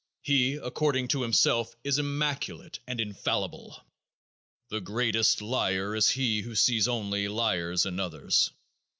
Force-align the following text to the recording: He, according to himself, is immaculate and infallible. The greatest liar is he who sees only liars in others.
He, 0.23 0.55
according 0.55 1.09
to 1.09 1.21
himself, 1.21 1.75
is 1.83 1.99
immaculate 1.99 2.79
and 2.87 2.99
infallible. 2.99 3.85
The 4.71 4.81
greatest 4.81 5.43
liar 5.43 5.95
is 5.95 6.09
he 6.09 6.41
who 6.41 6.55
sees 6.55 6.87
only 6.87 7.27
liars 7.27 7.85
in 7.85 7.99
others. 7.99 8.49